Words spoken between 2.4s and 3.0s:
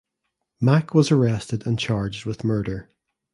murder.